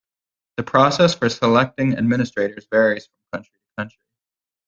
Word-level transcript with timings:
The 0.57 0.63
process 0.63 1.13
for 1.13 1.29
selecting 1.29 1.95
Administrators 1.95 2.65
varies 2.71 3.05
from 3.05 3.21
country 3.41 3.59
to 3.59 3.75
country. 3.77 4.01